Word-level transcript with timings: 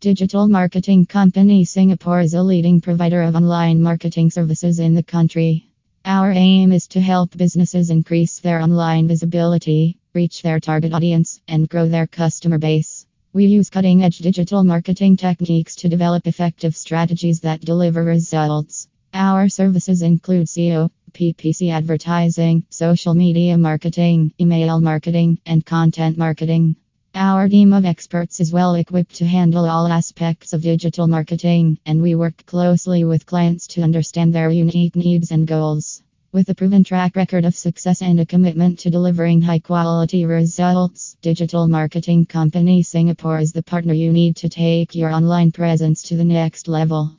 Digital 0.00 0.48
Marketing 0.48 1.04
Company 1.04 1.62
Singapore 1.62 2.20
is 2.20 2.32
a 2.32 2.42
leading 2.42 2.80
provider 2.80 3.20
of 3.20 3.36
online 3.36 3.82
marketing 3.82 4.30
services 4.30 4.78
in 4.78 4.94
the 4.94 5.02
country. 5.02 5.66
Our 6.06 6.32
aim 6.32 6.72
is 6.72 6.86
to 6.86 7.02
help 7.02 7.36
businesses 7.36 7.90
increase 7.90 8.38
their 8.38 8.62
online 8.62 9.08
visibility, 9.08 9.98
reach 10.14 10.40
their 10.40 10.58
target 10.58 10.94
audience, 10.94 11.42
and 11.48 11.68
grow 11.68 11.86
their 11.86 12.06
customer 12.06 12.56
base. 12.56 13.04
We 13.34 13.44
use 13.44 13.68
cutting 13.68 14.02
edge 14.02 14.20
digital 14.20 14.64
marketing 14.64 15.18
techniques 15.18 15.76
to 15.76 15.90
develop 15.90 16.26
effective 16.26 16.74
strategies 16.76 17.40
that 17.40 17.60
deliver 17.60 18.02
results. 18.02 18.88
Our 19.12 19.50
services 19.50 20.00
include 20.00 20.46
SEO, 20.46 20.88
PPC 21.12 21.70
advertising, 21.70 22.64
social 22.70 23.12
media 23.12 23.58
marketing, 23.58 24.32
email 24.40 24.80
marketing, 24.80 25.40
and 25.44 25.62
content 25.62 26.16
marketing. 26.16 26.76
Our 27.14 27.48
team 27.48 27.72
of 27.72 27.84
experts 27.84 28.38
is 28.38 28.52
well 28.52 28.76
equipped 28.76 29.16
to 29.16 29.26
handle 29.26 29.68
all 29.68 29.88
aspects 29.88 30.52
of 30.52 30.62
digital 30.62 31.08
marketing, 31.08 31.78
and 31.84 32.00
we 32.00 32.14
work 32.14 32.46
closely 32.46 33.02
with 33.02 33.26
clients 33.26 33.66
to 33.68 33.82
understand 33.82 34.32
their 34.32 34.48
unique 34.48 34.94
needs 34.94 35.32
and 35.32 35.44
goals. 35.44 36.02
With 36.32 36.48
a 36.50 36.54
proven 36.54 36.84
track 36.84 37.16
record 37.16 37.44
of 37.44 37.56
success 37.56 38.00
and 38.00 38.20
a 38.20 38.26
commitment 38.26 38.78
to 38.80 38.90
delivering 38.90 39.42
high 39.42 39.58
quality 39.58 40.24
results, 40.24 41.16
Digital 41.20 41.66
Marketing 41.66 42.26
Company 42.26 42.84
Singapore 42.84 43.40
is 43.40 43.52
the 43.52 43.64
partner 43.64 43.92
you 43.92 44.12
need 44.12 44.36
to 44.36 44.48
take 44.48 44.94
your 44.94 45.10
online 45.10 45.50
presence 45.50 46.04
to 46.04 46.16
the 46.16 46.24
next 46.24 46.68
level. 46.68 47.16